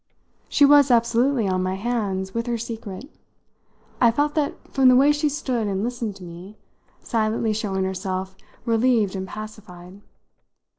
[0.49, 3.07] She was absolutely on my hands with her secret
[4.01, 6.57] I felt that from the way she stood and listened to me,
[7.03, 8.35] silently showing herself
[8.65, 10.01] relieved and pacified.